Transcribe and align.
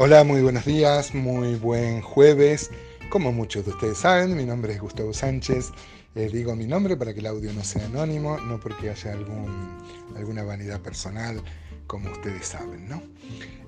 Hola, 0.00 0.22
muy 0.22 0.42
buenos 0.42 0.64
días, 0.64 1.12
muy 1.12 1.56
buen 1.56 2.02
jueves. 2.02 2.70
Como 3.10 3.32
muchos 3.32 3.64
de 3.64 3.72
ustedes 3.72 3.98
saben, 3.98 4.36
mi 4.36 4.44
nombre 4.44 4.72
es 4.72 4.80
Gustavo 4.80 5.12
Sánchez. 5.12 5.72
Eh, 6.14 6.30
digo 6.32 6.54
mi 6.54 6.68
nombre 6.68 6.96
para 6.96 7.12
que 7.12 7.18
el 7.18 7.26
audio 7.26 7.52
no 7.52 7.64
sea 7.64 7.84
anónimo, 7.86 8.38
no 8.38 8.60
porque 8.60 8.90
haya 8.90 9.10
algún, 9.10 9.76
alguna 10.14 10.44
vanidad 10.44 10.80
personal, 10.82 11.42
como 11.88 12.12
ustedes 12.12 12.46
saben. 12.46 12.88
¿no? 12.88 13.02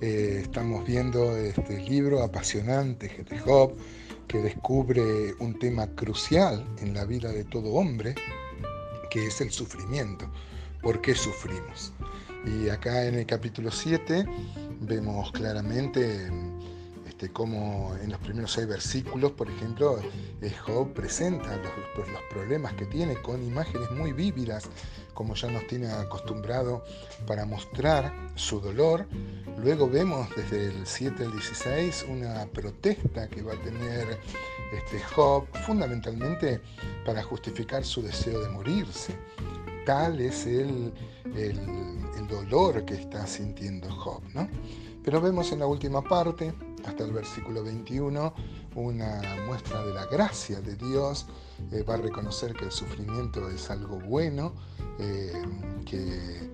Eh, 0.00 0.42
estamos 0.44 0.86
viendo 0.86 1.36
este 1.36 1.80
libro 1.80 2.22
apasionante 2.22 3.08
de 3.28 3.38
Job, 3.40 3.74
que 4.28 4.38
descubre 4.38 5.34
un 5.40 5.58
tema 5.58 5.88
crucial 5.96 6.64
en 6.80 6.94
la 6.94 7.06
vida 7.06 7.32
de 7.32 7.42
todo 7.42 7.70
hombre, 7.70 8.14
que 9.10 9.26
es 9.26 9.40
el 9.40 9.50
sufrimiento. 9.50 10.30
¿Por 10.80 11.00
qué 11.00 11.12
sufrimos? 11.16 11.92
Y 12.46 12.68
acá 12.68 13.04
en 13.08 13.16
el 13.16 13.26
capítulo 13.26 13.72
7 13.72 14.24
vemos 14.80 15.30
claramente 15.32 16.30
este, 17.06 17.30
cómo 17.30 17.94
en 18.02 18.10
los 18.10 18.20
primeros 18.20 18.52
seis 18.52 18.66
versículos, 18.66 19.32
por 19.32 19.50
ejemplo, 19.50 20.00
eh, 20.40 20.54
Job 20.64 20.92
presenta 20.94 21.54
los, 21.56 22.08
los, 22.08 22.22
problemas 22.30 22.72
que 22.74 22.86
tiene 22.86 23.14
con 23.16 23.42
imágenes 23.44 23.90
muy 23.90 24.12
vívidas, 24.12 24.70
como 25.12 25.34
ya 25.34 25.50
nos 25.50 25.66
tiene 25.66 25.90
acostumbrado 25.90 26.82
para 27.26 27.44
mostrar 27.44 28.12
su 28.36 28.60
dolor. 28.60 29.06
Luego 29.58 29.88
vemos 29.88 30.28
desde 30.34 30.68
el 30.68 30.86
7 30.86 31.24
al 31.24 31.32
16 31.32 32.06
una 32.08 32.46
protesta 32.46 33.28
que 33.28 33.42
va 33.42 33.52
a 33.52 33.60
tener 33.60 34.18
este 34.72 35.00
Job, 35.14 35.46
fundamentalmente 35.66 36.62
para 37.04 37.22
justificar 37.22 37.84
su 37.84 38.00
deseo 38.00 38.40
de 38.40 38.48
morirse 38.48 39.14
tal 39.84 40.20
es 40.20 40.46
el, 40.46 40.92
dolor 42.28 42.84
que 42.84 42.94
está 42.94 43.26
sintiendo 43.26 43.90
Job. 43.90 44.22
¿no? 44.34 44.48
Pero 45.02 45.20
vemos 45.20 45.50
en 45.52 45.58
la 45.60 45.66
última 45.66 46.02
parte, 46.02 46.54
hasta 46.84 47.04
el 47.04 47.12
versículo 47.12 47.64
21, 47.64 48.32
una 48.76 49.20
muestra 49.46 49.84
de 49.84 49.92
la 49.92 50.06
gracia 50.06 50.60
de 50.60 50.76
Dios. 50.76 51.26
Eh, 51.72 51.82
va 51.82 51.94
a 51.94 51.96
reconocer 51.96 52.54
que 52.54 52.66
el 52.66 52.70
sufrimiento 52.70 53.48
es 53.50 53.68
algo 53.70 53.98
bueno, 53.98 54.52
eh, 54.98 55.32
que, 55.84 56.50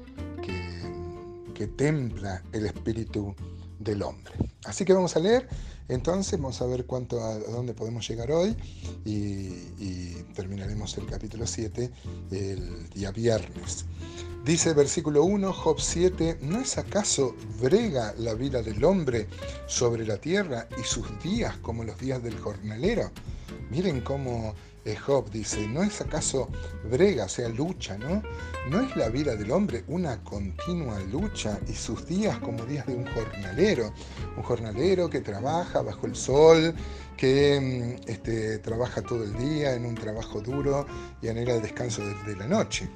que 1.55 1.67
templa 1.67 2.43
el 2.53 2.67
espíritu 2.67 3.35
del 3.79 4.03
hombre. 4.03 4.35
Así 4.65 4.85
que 4.85 4.93
vamos 4.93 5.17
a 5.17 5.21
leer, 5.21 5.49
entonces 5.89 6.41
vamos 6.41 6.61
a 6.63 6.67
ver 6.67 6.87
cuánto 6.87 7.23
a, 7.23 7.39
dónde 7.39 7.75
podemos 7.75 8.09
llegar 8.09 8.31
hoy 8.33 8.57
y, 9.05 10.17
terminaremos 10.37 10.99
el 10.99 11.07
capítulo 11.07 11.47
7 11.47 11.91
el 12.31 12.91
día 12.91 13.11
viernes. 13.11 13.87
Dice 14.45 14.75
versículo 14.75 15.25
1, 15.25 15.51
Job 15.53 15.81
7, 15.81 16.39
¿no 16.43 16.61
es 16.61 16.77
acaso 16.77 17.35
brega 17.61 18.15
la 18.19 18.35
vida 18.35 18.63
del 18.63 18.85
hombre 18.85 19.29
sobre 19.67 20.07
la 20.07 20.19
tierra 20.19 20.69
y 20.79 20.85
sus 20.85 21.07
días 21.23 21.57
como 21.59 21.85
los 21.85 21.99
días 21.99 22.23
del 22.23 22.39
jornalero? 22.39 23.11
Miren 23.71 24.03
cómo 24.03 24.55
Job 24.95 25.31
dice, 25.31 25.67
¿no 25.67 25.83
es 25.83 26.01
acaso 26.01 26.49
brega, 26.89 27.25
o 27.25 27.29
sea, 27.29 27.49
lucha, 27.49 27.99
¿no? 27.99 28.23
¿No 28.71 28.81
es 28.81 28.95
la 28.97 29.09
vida 29.09 29.35
del 29.35 29.51
hombre 29.51 29.83
una 29.89 30.23
continua 30.23 31.01
lucha 31.01 31.59
y 31.67 31.73
sus 31.73 32.07
días 32.07 32.39
como 32.39 32.65
días 32.67 32.87
de 32.87 32.95
un 32.95 33.07
jornalero? 33.07 33.93
Un 34.37 34.43
jornalero 34.43 35.09
que 35.09 35.21
trabaja 35.21 35.83
bajo 35.83 36.07
el 36.07 36.15
sol, 36.15 36.75
que 37.17 37.99
mm, 38.07 38.11
este, 38.11 38.59
trabaja 38.59 39.03
todo 39.03 39.25
el 39.25 39.37
día 39.39 39.75
en 39.75 39.87
un 39.87 39.95
trabajo 39.95 40.41
duro 40.41 40.87
y 41.23 41.29
anhela 41.29 41.55
el 41.55 41.63
descanso 41.63 42.03
de 42.27 42.37
la 42.37 42.47
noche. 42.47 42.89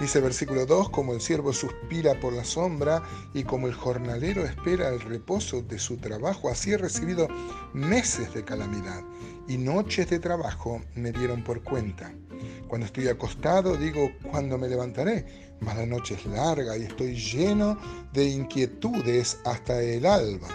Dice 0.00 0.20
versículo 0.20 0.66
2, 0.66 0.90
como 0.90 1.14
el 1.14 1.20
siervo 1.20 1.52
suspira 1.52 2.20
por 2.20 2.34
la 2.34 2.44
sombra 2.44 3.02
y 3.32 3.44
como 3.44 3.66
el 3.66 3.74
jornalero 3.74 4.44
espera 4.44 4.90
el 4.90 5.00
reposo 5.00 5.62
de 5.62 5.78
su 5.78 5.96
trabajo, 5.96 6.50
así 6.50 6.72
he 6.72 6.76
recibido 6.76 7.28
meses 7.72 8.34
de 8.34 8.44
calamidad 8.44 9.02
y 9.48 9.56
noches 9.56 10.10
de 10.10 10.18
trabajo 10.18 10.82
me 10.94 11.12
dieron 11.12 11.42
por 11.42 11.62
cuenta. 11.62 12.12
Cuando 12.68 12.86
estoy 12.86 13.08
acostado 13.08 13.76
digo, 13.76 14.10
¿cuándo 14.30 14.58
me 14.58 14.68
levantaré? 14.68 15.54
Mas 15.60 15.76
la 15.76 15.86
noche 15.86 16.14
es 16.14 16.26
larga 16.26 16.76
y 16.76 16.82
estoy 16.82 17.14
lleno 17.14 17.78
de 18.12 18.24
inquietudes 18.26 19.38
hasta 19.44 19.80
el 19.80 20.04
alba. 20.04 20.48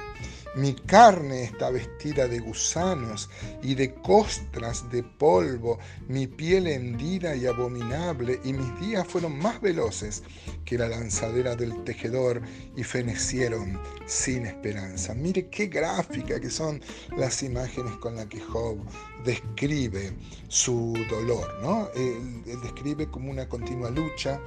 Mi 0.54 0.74
carne 0.74 1.46
está 1.46 1.70
vestida 1.70 2.28
de 2.28 2.40
gusanos 2.40 3.30
y 3.64 3.74
de 3.74 3.94
costras 3.94 4.90
de 4.92 5.02
polvo, 5.02 5.80
mi 6.10 6.28
piel 6.28 6.68
hendida 6.68 7.38
y 7.38 7.46
abominable, 7.46 8.38
y 8.44 8.52
mis 8.52 8.80
días 8.82 9.08
fueron 9.08 9.38
más 9.38 9.62
veloces 9.62 10.24
que 10.66 10.78
la 10.78 10.90
lanzadera 10.90 11.56
del 11.56 11.86
tejedor 11.86 12.42
y 12.76 12.84
fenecieron 12.84 13.80
sin 14.06 14.46
esperanza. 14.46 15.14
Mire 15.14 15.48
qué 15.48 15.68
gráfica 15.68 16.40
que 16.40 16.50
son 16.50 16.82
las 17.16 17.44
imágenes 17.44 17.96
con 17.98 18.18
las 18.18 18.26
que 18.26 18.42
Job 18.42 18.78
describe 19.24 20.14
su 20.50 20.98
dolor, 21.10 21.48
¿no? 21.62 21.90
Él, 21.96 22.44
describe 22.62 23.08
como 23.08 23.32
una 23.32 23.48
continua 23.48 23.90
lucha, 23.90 24.42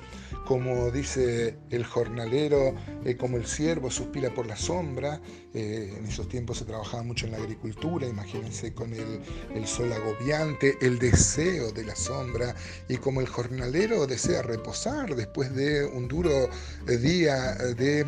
como 0.47 0.91
dice 0.91 1.57
el 1.71 1.85
jornalero, 1.85 2.75
eh, 3.05 3.17
como 3.17 3.37
el 3.37 3.47
siervo 3.47 3.91
suspira 3.91 4.31
por 4.31 4.47
la 4.47 4.57
sombra, 4.57 5.21
eh, 5.55 5.94
en 5.97 6.07
esos 6.07 6.29
tiempos 6.29 6.59
se 6.59 6.65
trabajaba 6.65 7.03
mucho 7.03 7.27
en 7.27 7.33
la 7.33 7.39
agricultura, 7.39 8.07
imagínense 8.07 8.73
con 8.73 8.93
el, 8.93 9.67
sol 9.67 9.93
agobiante, 9.93 10.77
el 10.81 10.99
deseo 10.99 11.73
de 11.73 11.85
la 11.85 11.97
sombra, 11.97 12.55
y 12.89 12.97
como 12.97 13.21
el 13.21 13.29
jornalero 13.29 14.07
desea 14.07 14.43
reposar 14.43 15.15
después 15.15 15.55
de 15.55 15.85
un 15.85 16.09
duro 16.09 16.49
eh, 16.89 16.97
día 16.97 17.55
de, 17.55 18.05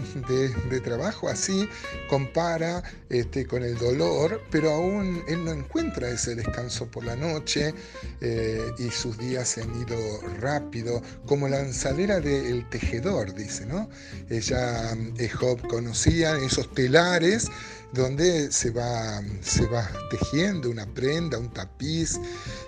trabajo, 0.84 1.28
así 1.28 1.68
compara 2.08 2.82
este, 3.08 3.46
con 3.46 3.62
el 3.62 3.76
dolor, 3.76 4.42
pero 4.50 4.72
aún 4.72 5.22
él 5.26 5.44
no 5.44 5.52
encuentra 5.52 6.10
ese 6.10 6.34
descanso 6.34 6.86
por 6.90 7.04
la 7.04 7.16
noche 7.16 7.74
eh, 8.20 8.60
y 8.78 8.90
sus 8.90 9.18
días 9.18 9.48
se 9.48 9.62
han 9.62 9.80
ido 9.80 9.96
rápido, 10.40 11.02
como 11.26 11.48
la 11.48 11.62
lanzadera 11.62 12.20
del 12.20 12.68
tejedor, 12.68 13.34
dice, 13.34 13.66
¿no? 13.66 13.88
Ella, 14.28 14.96
Job 15.38 15.66
conocía 15.68 16.36
esos 16.38 16.72
telares 16.74 17.48
donde 17.92 18.52
se 18.52 18.70
va, 18.70 19.22
se 19.42 19.66
va 19.66 19.88
tejiendo 20.10 20.70
una 20.70 20.86
prenda, 20.86 21.38
un 21.38 21.52
tapiz, 21.52 22.18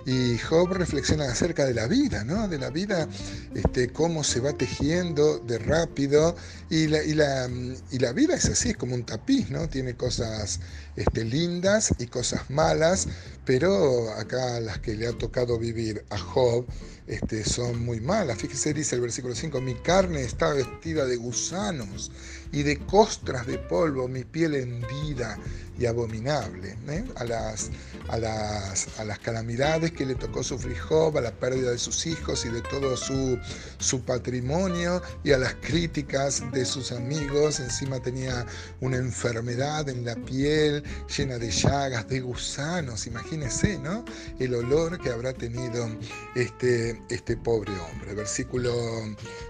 y 0.05 0.37
Job 0.37 0.69
reflexiona 0.73 1.25
acerca 1.25 1.65
de 1.65 1.73
la 1.73 1.87
vida, 1.87 2.23
¿no? 2.23 2.47
De 2.47 2.57
la 2.57 2.69
vida, 2.69 3.07
este, 3.53 3.89
cómo 3.89 4.23
se 4.23 4.39
va 4.39 4.53
tejiendo 4.53 5.39
de 5.39 5.59
rápido, 5.59 6.35
y 6.69 6.87
la, 6.87 7.03
y 7.03 7.13
la, 7.13 7.49
y 7.91 7.99
la 7.99 8.13
vida 8.13 8.35
es 8.35 8.45
así, 8.45 8.69
es 8.69 8.77
como 8.77 8.95
un 8.95 9.05
tapiz, 9.05 9.49
¿no? 9.49 9.67
Tiene 9.69 9.95
cosas 9.95 10.59
este, 10.95 11.25
lindas 11.25 11.93
y 11.99 12.07
cosas 12.07 12.49
malas, 12.49 13.07
pero 13.49 14.11
acá 14.11 14.59
las 14.59 14.77
que 14.77 14.93
le 14.93 15.07
ha 15.07 15.11
tocado 15.11 15.57
vivir 15.57 16.05
a 16.11 16.19
Job 16.19 16.67
este, 17.07 17.43
son 17.43 17.83
muy 17.83 17.99
malas. 17.99 18.37
Fíjese, 18.37 18.75
dice 18.75 18.93
el 18.93 19.01
versículo 19.01 19.33
5, 19.33 19.59
mi 19.59 19.73
carne 19.73 20.21
está 20.21 20.53
vestida 20.53 21.07
de 21.07 21.15
gusanos 21.15 22.11
y 22.51 22.61
de 22.61 22.77
costras 22.77 23.47
de 23.47 23.57
polvo, 23.57 24.07
mi 24.07 24.23
piel 24.23 24.53
hendida 24.53 25.39
y 25.79 25.85
abominable, 25.85 26.75
¿eh? 26.89 27.03
a, 27.15 27.23
las, 27.23 27.71
a, 28.09 28.17
las, 28.17 28.99
a 28.99 29.05
las 29.05 29.19
calamidades 29.19 29.91
que 29.91 30.05
le 30.05 30.15
tocó 30.15 30.43
sufrir 30.43 30.77
Job, 30.77 31.17
a 31.17 31.21
la 31.21 31.31
pérdida 31.31 31.71
de 31.71 31.77
sus 31.77 32.05
hijos 32.05 32.45
y 32.45 32.49
de 32.49 32.61
todo 32.61 32.97
su, 32.97 33.39
su 33.77 34.01
patrimonio 34.01 35.01
y 35.23 35.31
a 35.31 35.37
las 35.37 35.55
críticas 35.55 36.43
de 36.51 36.65
sus 36.65 36.91
amigos. 36.91 37.59
Encima 37.59 38.01
tenía 38.01 38.45
una 38.81 38.97
enfermedad 38.97 39.87
en 39.87 40.03
la 40.03 40.15
piel 40.15 40.83
llena 41.15 41.37
de 41.37 41.49
llagas, 41.49 42.07
de 42.09 42.19
gusanos, 42.19 43.07
imagínense, 43.07 43.79
¿no? 43.79 44.03
El 44.39 44.55
olor 44.55 44.99
que 44.99 45.09
habrá 45.09 45.33
tenido 45.33 45.89
este, 46.35 47.01
este 47.09 47.37
pobre 47.37 47.71
hombre. 47.71 48.13
Versículo, 48.15 48.73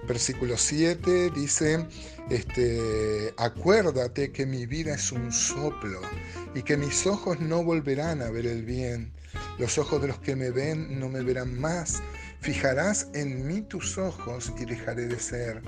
versículo 0.08 0.58
7 0.58 1.32
dice, 1.32 1.88
este, 2.30 3.34
acuérdate 3.38 4.32
que 4.32 4.46
mi 4.46 4.66
vida 4.66 4.94
es 4.96 5.12
un 5.12 5.32
soplo 5.32 6.00
y 6.54 6.62
que 6.62 6.78
mis 6.78 7.08
ojos 7.08 7.40
no 7.40 7.64
volverán 7.64 8.22
a 8.22 8.30
ver 8.30 8.46
el 8.46 8.64
bien. 8.64 9.12
Los 9.58 9.78
ojos 9.78 10.02
de 10.02 10.10
los 10.10 10.20
que 10.20 10.36
me 10.36 10.52
ven 10.52 11.00
no 11.00 11.10
me 11.10 11.22
verán 11.22 11.60
más. 11.60 12.02
Fijarás 12.42 13.08
en 13.14 13.48
mí 13.48 13.62
tus 13.62 13.98
ojos 13.98 14.54
y 14.60 14.66
dejaré 14.66 15.08
de 15.08 15.20
ser. 15.20 15.62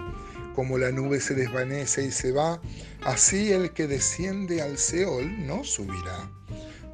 Como 0.55 0.77
la 0.77 0.91
nube 0.91 1.19
se 1.19 1.33
desvanece 1.33 2.05
y 2.05 2.11
se 2.11 2.31
va, 2.31 2.61
así 3.03 3.51
el 3.51 3.73
que 3.73 3.87
desciende 3.87 4.61
al 4.61 4.77
Seol 4.77 5.45
no 5.47 5.63
subirá. 5.63 6.29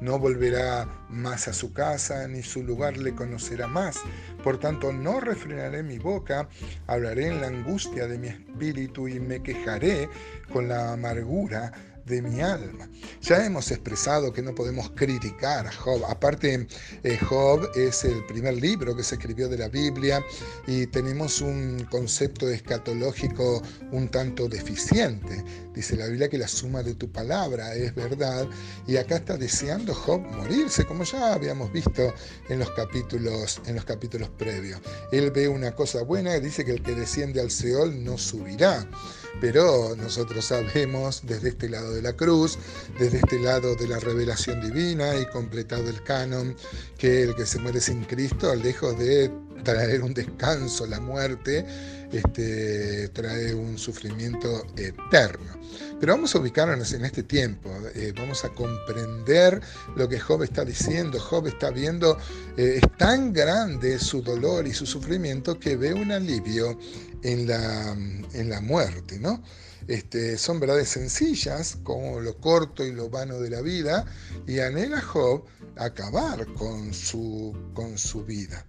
No 0.00 0.18
volverá 0.18 0.88
más 1.08 1.48
a 1.48 1.52
su 1.52 1.72
casa, 1.72 2.26
ni 2.28 2.42
su 2.42 2.62
lugar 2.62 2.96
le 2.96 3.14
conocerá 3.14 3.66
más. 3.66 3.98
Por 4.42 4.58
tanto, 4.58 4.92
no 4.92 5.20
refrenaré 5.20 5.82
mi 5.82 5.98
boca, 5.98 6.48
hablaré 6.86 7.28
en 7.28 7.40
la 7.40 7.48
angustia 7.48 8.06
de 8.06 8.18
mi 8.18 8.28
espíritu 8.28 9.08
y 9.08 9.20
me 9.20 9.42
quejaré 9.42 10.08
con 10.52 10.68
la 10.68 10.92
amargura 10.92 11.72
de 12.08 12.22
mi 12.22 12.40
alma. 12.40 12.88
Ya 13.20 13.44
hemos 13.44 13.70
expresado 13.70 14.32
que 14.32 14.42
no 14.42 14.54
podemos 14.54 14.90
criticar 14.90 15.66
a 15.66 15.72
Job. 15.72 16.02
Aparte, 16.08 16.66
eh, 17.02 17.18
Job 17.18 17.68
es 17.76 18.04
el 18.04 18.24
primer 18.26 18.54
libro 18.54 18.96
que 18.96 19.02
se 19.02 19.16
escribió 19.16 19.48
de 19.48 19.58
la 19.58 19.68
Biblia 19.68 20.24
y 20.66 20.86
tenemos 20.86 21.40
un 21.40 21.86
concepto 21.90 22.48
escatológico 22.48 23.62
un 23.92 24.08
tanto 24.08 24.48
deficiente. 24.48 25.44
Dice 25.74 25.96
la 25.96 26.06
Biblia 26.06 26.28
que 26.28 26.38
la 26.38 26.48
suma 26.48 26.82
de 26.82 26.94
tu 26.94 27.10
palabra 27.12 27.74
es 27.74 27.94
verdad 27.94 28.48
y 28.86 28.96
acá 28.96 29.16
está 29.16 29.36
deseando 29.36 29.94
Job 29.94 30.20
morirse, 30.20 30.84
como 30.84 30.97
ya 31.04 31.32
habíamos 31.34 31.72
visto 31.72 32.14
en 32.48 32.58
los 32.58 32.70
capítulos, 32.70 33.60
en 33.66 33.76
los 33.76 33.84
capítulos 33.84 34.28
previos. 34.30 34.80
Él 35.12 35.30
ve 35.30 35.48
una 35.48 35.74
cosa 35.74 36.02
buena, 36.02 36.38
dice 36.38 36.64
que 36.64 36.72
el 36.72 36.82
que 36.82 36.94
desciende 36.94 37.40
al 37.40 37.50
Seol 37.50 38.04
no 38.04 38.18
subirá. 38.18 38.86
Pero 39.40 39.94
nosotros 39.96 40.44
sabemos 40.44 41.22
desde 41.24 41.50
este 41.50 41.68
lado 41.68 41.92
de 41.92 42.02
la 42.02 42.14
cruz, 42.14 42.58
desde 42.98 43.18
este 43.18 43.38
lado 43.40 43.74
de 43.76 43.86
la 43.88 43.98
revelación 43.98 44.60
divina 44.60 45.16
y 45.16 45.26
completado 45.26 45.88
el 45.88 46.02
canon, 46.02 46.56
que 46.96 47.22
el 47.22 47.34
que 47.34 47.46
se 47.46 47.58
muere 47.58 47.80
sin 47.80 48.04
Cristo, 48.04 48.54
lejos 48.54 48.98
de 48.98 49.30
traer 49.62 50.02
un 50.02 50.14
descanso, 50.14 50.86
la 50.86 51.00
muerte, 51.00 51.64
este, 52.12 53.08
trae 53.08 53.54
un 53.54 53.78
sufrimiento 53.78 54.64
eterno. 54.76 55.58
Pero 56.00 56.12
vamos 56.12 56.34
a 56.34 56.38
ubicarnos 56.38 56.92
en 56.92 57.04
este 57.04 57.24
tiempo, 57.24 57.70
eh, 57.94 58.12
vamos 58.16 58.44
a 58.44 58.50
comprender 58.50 59.60
lo 59.96 60.08
que 60.08 60.20
Job 60.20 60.44
está 60.44 60.64
diciendo. 60.64 61.18
Job 61.18 61.48
está 61.48 61.70
viendo, 61.70 62.16
eh, 62.56 62.80
es 62.80 62.96
tan 62.96 63.32
grande 63.32 63.98
su 63.98 64.22
dolor 64.22 64.66
y 64.66 64.72
su 64.72 64.86
sufrimiento 64.86 65.58
que 65.58 65.76
ve 65.76 65.92
un 65.92 66.12
alivio 66.12 66.78
en 67.22 67.46
la, 67.46 67.96
en 68.32 68.48
la 68.48 68.60
muerte, 68.60 69.18
¿no? 69.18 69.42
Este, 69.88 70.36
son 70.36 70.60
verdades 70.60 70.90
sencillas, 70.90 71.78
como 71.82 72.20
lo 72.20 72.36
corto 72.36 72.84
y 72.84 72.92
lo 72.92 73.08
vano 73.08 73.40
de 73.40 73.48
la 73.48 73.62
vida, 73.62 74.04
y 74.46 74.60
anhela 74.60 75.00
Job 75.00 75.44
acabar 75.78 76.46
con 76.54 76.92
su, 76.92 77.56
con 77.72 77.96
su 77.96 78.22
vida. 78.22 78.66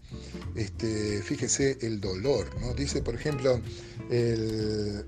Este, 0.55 1.21
fíjese 1.21 1.77
el 1.81 1.99
dolor, 1.99 2.49
¿no? 2.61 2.73
Dice, 2.73 3.01
por 3.01 3.15
ejemplo, 3.15 3.59
el, 4.09 5.05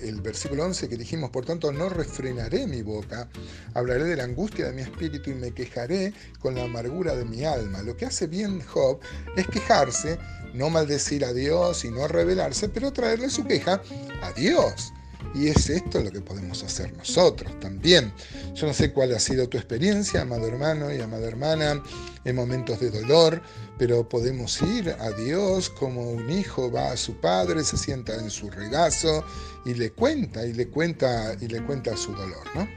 el, 0.00 0.20
versículo 0.22 0.64
11 0.64 0.88
que 0.88 0.96
dijimos, 0.96 1.28
por 1.28 1.44
tanto, 1.44 1.70
no 1.72 1.90
refrenaré 1.90 2.66
mi 2.66 2.80
boca, 2.80 3.28
hablaré 3.74 4.04
de 4.04 4.16
la 4.16 4.24
angustia 4.24 4.66
de 4.66 4.72
mi 4.72 4.80
espíritu 4.80 5.30
y 5.30 5.34
me 5.34 5.52
quejaré 5.52 6.14
con 6.38 6.54
la 6.54 6.64
amargura 6.64 7.14
de 7.14 7.26
mi 7.26 7.44
alma. 7.44 7.82
Lo 7.82 7.98
que 7.98 8.06
hace 8.06 8.26
bien 8.26 8.62
Job 8.62 8.98
es 9.36 9.46
quejarse, 9.48 10.18
no 10.54 10.70
maldecir 10.70 11.22
a 11.26 11.34
Dios 11.34 11.84
y 11.84 11.90
no 11.90 12.08
rebelarse, 12.08 12.70
pero 12.70 12.94
traerle 12.94 13.28
su 13.28 13.44
queja 13.44 13.82
a 14.22 14.32
Dios. 14.32 14.93
Y 15.34 15.48
es 15.48 15.68
esto 15.68 16.00
lo 16.00 16.10
que 16.10 16.20
podemos 16.20 16.62
hacer 16.62 16.92
nosotros 16.96 17.58
también. 17.60 18.12
Yo 18.54 18.66
no 18.66 18.74
sé 18.74 18.92
cuál 18.92 19.14
ha 19.14 19.18
sido 19.18 19.48
tu 19.48 19.56
experiencia, 19.56 20.22
amado 20.22 20.46
hermano 20.46 20.92
y 20.92 21.00
amada 21.00 21.26
hermana, 21.26 21.82
en 22.24 22.36
momentos 22.36 22.80
de 22.80 22.90
dolor, 22.90 23.42
pero 23.78 24.08
podemos 24.08 24.60
ir 24.62 24.90
a 24.90 25.10
Dios 25.12 25.70
como 25.70 26.10
un 26.10 26.30
hijo 26.30 26.70
va 26.70 26.92
a 26.92 26.96
su 26.96 27.20
padre, 27.20 27.64
se 27.64 27.76
sienta 27.76 28.14
en 28.14 28.30
su 28.30 28.50
regazo 28.50 29.24
y 29.64 29.74
le 29.74 29.90
cuenta, 29.92 30.46
y 30.46 30.52
le 30.52 30.68
cuenta, 30.68 31.34
y 31.40 31.48
le 31.48 31.64
cuenta 31.64 31.96
su 31.96 32.12
dolor, 32.12 32.44
¿no? 32.54 32.68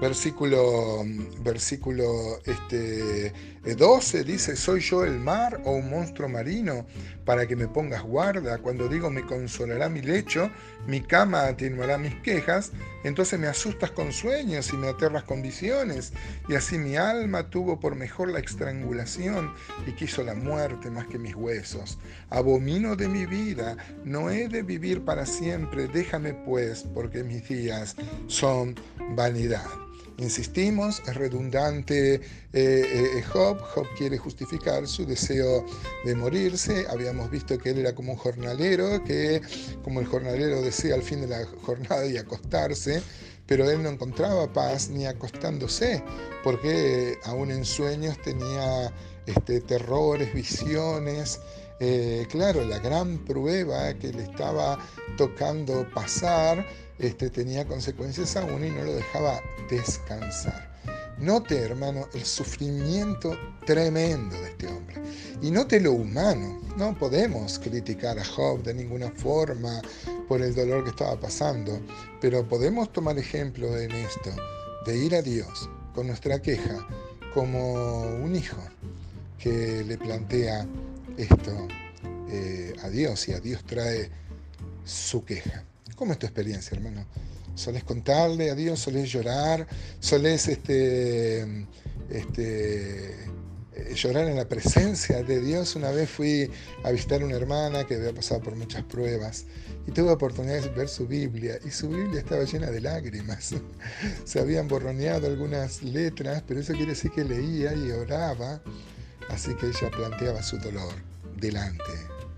Versículo, 0.00 1.04
versículo 1.40 2.38
este, 2.44 3.32
12 3.72 4.24
dice, 4.24 4.56
¿soy 4.56 4.80
yo 4.80 5.04
el 5.04 5.18
mar 5.18 5.60
o 5.64 5.72
un 5.72 5.88
monstruo 5.88 6.28
marino 6.28 6.84
para 7.24 7.46
que 7.46 7.56
me 7.56 7.66
pongas 7.66 8.02
guarda? 8.02 8.58
Cuando 8.58 8.88
digo 8.88 9.10
me 9.10 9.24
consolará 9.24 9.88
mi 9.88 10.02
lecho, 10.02 10.50
mi 10.86 11.00
cama 11.00 11.46
atenuará 11.46 11.96
mis 11.96 12.14
quejas, 12.16 12.72
entonces 13.04 13.40
me 13.40 13.46
asustas 13.46 13.90
con 13.92 14.12
sueños 14.12 14.70
y 14.72 14.76
me 14.76 14.88
aterras 14.88 15.24
con 15.24 15.40
visiones, 15.40 16.12
y 16.46 16.54
así 16.54 16.76
mi 16.76 16.96
alma 16.96 17.48
tuvo 17.48 17.80
por 17.80 17.94
mejor 17.94 18.30
la 18.30 18.40
estrangulación 18.40 19.54
y 19.86 19.92
quiso 19.92 20.22
la 20.22 20.34
muerte 20.34 20.90
más 20.90 21.06
que 21.06 21.18
mis 21.18 21.34
huesos. 21.34 21.98
Abomino 22.28 22.96
de 22.96 23.08
mi 23.08 23.24
vida, 23.24 23.76
no 24.04 24.28
he 24.28 24.48
de 24.48 24.62
vivir 24.62 25.04
para 25.04 25.24
siempre, 25.24 25.88
déjame 25.88 26.34
pues, 26.34 26.84
porque 26.94 27.24
mis 27.24 27.48
días 27.48 27.96
son 28.26 28.74
vanidad. 29.16 29.64
Insistimos, 30.18 31.02
es 31.06 31.14
redundante 31.14 32.14
eh, 32.14 32.20
eh, 32.52 33.22
Job. 33.32 33.58
Job 33.60 33.86
quiere 33.98 34.16
justificar 34.16 34.86
su 34.86 35.04
deseo 35.04 35.66
de 36.04 36.14
morirse. 36.14 36.86
Habíamos 36.88 37.30
visto 37.30 37.58
que 37.58 37.70
él 37.70 37.78
era 37.78 37.94
como 37.94 38.12
un 38.12 38.18
jornalero, 38.18 39.02
que 39.02 39.42
como 39.82 40.00
el 40.00 40.06
jornalero 40.06 40.62
desea 40.62 40.94
al 40.94 41.02
fin 41.02 41.20
de 41.20 41.26
la 41.26 41.44
jornada 41.62 42.06
y 42.06 42.16
acostarse, 42.16 43.02
pero 43.46 43.68
él 43.68 43.82
no 43.82 43.90
encontraba 43.90 44.52
paz 44.52 44.88
ni 44.88 45.04
acostándose, 45.04 46.02
porque 46.44 47.18
aún 47.24 47.50
en 47.50 47.64
sueños 47.64 48.16
tenía 48.22 48.92
este, 49.26 49.60
terrores, 49.62 50.32
visiones. 50.32 51.40
Eh, 51.80 52.26
claro, 52.30 52.64
la 52.64 52.78
gran 52.78 53.18
prueba 53.24 53.92
que 53.94 54.12
le 54.12 54.22
estaba 54.24 54.78
tocando 55.16 55.88
pasar 55.92 56.64
este, 56.98 57.28
tenía 57.30 57.66
consecuencias 57.66 58.36
aún 58.36 58.64
y 58.64 58.70
no 58.70 58.84
lo 58.84 58.94
dejaba 58.94 59.40
descansar. 59.68 60.72
Note, 61.18 61.58
hermano, 61.58 62.06
el 62.12 62.24
sufrimiento 62.24 63.36
tremendo 63.64 64.36
de 64.40 64.48
este 64.50 64.66
hombre. 64.66 64.96
Y 65.42 65.50
note 65.50 65.80
lo 65.80 65.92
humano. 65.92 66.60
No 66.76 66.96
podemos 66.98 67.58
criticar 67.58 68.18
a 68.18 68.24
Job 68.24 68.62
de 68.62 68.74
ninguna 68.74 69.10
forma 69.12 69.80
por 70.28 70.42
el 70.42 70.54
dolor 70.54 70.82
que 70.84 70.90
estaba 70.90 71.18
pasando, 71.18 71.80
pero 72.20 72.46
podemos 72.48 72.92
tomar 72.92 73.16
ejemplo 73.18 73.76
en 73.78 73.92
esto, 73.92 74.30
de 74.86 74.96
ir 74.96 75.14
a 75.14 75.22
Dios 75.22 75.68
con 75.94 76.08
nuestra 76.08 76.40
queja 76.42 76.84
como 77.32 78.02
un 78.02 78.34
hijo 78.34 78.60
que 79.38 79.84
le 79.84 79.96
plantea 79.98 80.66
esto 81.16 81.68
eh, 82.28 82.72
a 82.82 82.88
Dios 82.88 83.28
y 83.28 83.32
a 83.32 83.40
Dios 83.40 83.64
trae 83.64 84.10
su 84.84 85.24
queja. 85.24 85.64
¿Cómo 85.96 86.12
es 86.12 86.18
tu 86.18 86.26
experiencia, 86.26 86.76
hermano? 86.76 87.06
¿Solés 87.54 87.84
contarle 87.84 88.50
a 88.50 88.54
Dios? 88.54 88.80
¿Solés 88.80 89.10
llorar? 89.10 89.66
¿Solés 90.00 90.48
este, 90.48 91.66
este, 92.10 93.12
eh, 93.74 93.94
llorar 93.94 94.28
en 94.28 94.36
la 94.36 94.48
presencia 94.48 95.22
de 95.22 95.40
Dios? 95.40 95.76
Una 95.76 95.90
vez 95.90 96.10
fui 96.10 96.50
a 96.82 96.90
visitar 96.90 97.22
a 97.22 97.26
una 97.26 97.36
hermana 97.36 97.84
que 97.84 97.94
había 97.94 98.12
pasado 98.12 98.40
por 98.40 98.56
muchas 98.56 98.82
pruebas 98.82 99.44
y 99.86 99.92
tuve 99.92 100.10
oportunidad 100.10 100.62
de 100.62 100.68
ver 100.70 100.88
su 100.88 101.06
Biblia 101.06 101.58
y 101.64 101.70
su 101.70 101.88
Biblia 101.88 102.20
estaba 102.20 102.42
llena 102.44 102.70
de 102.70 102.80
lágrimas. 102.80 103.54
Se 104.24 104.40
habían 104.40 104.66
borroneado 104.66 105.28
algunas 105.28 105.82
letras, 105.82 106.42
pero 106.46 106.60
eso 106.60 106.72
quiere 106.72 106.92
decir 106.92 107.12
que 107.12 107.24
leía 107.24 107.72
y 107.74 107.90
oraba. 107.92 108.60
Así 109.28 109.54
que 109.56 109.66
ella 109.66 109.90
planteaba 109.90 110.42
su 110.42 110.58
dolor 110.58 110.94
delante 111.36 111.92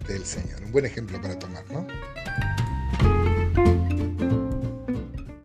del 0.08 0.24
Señor. 0.24 0.62
Un 0.62 0.72
buen 0.72 0.86
ejemplo 0.86 1.20
para 1.20 1.38
tomar, 1.38 1.64
¿no? 1.70 1.86